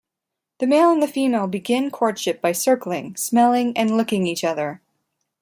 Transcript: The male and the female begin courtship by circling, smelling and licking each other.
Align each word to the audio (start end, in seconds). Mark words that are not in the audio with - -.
The 0.57 0.65
male 0.65 0.89
and 0.89 0.99
the 0.99 1.07
female 1.07 1.45
begin 1.45 1.91
courtship 1.91 2.41
by 2.41 2.53
circling, 2.53 3.15
smelling 3.17 3.77
and 3.77 3.95
licking 3.95 4.25
each 4.25 4.43
other. 4.43 4.81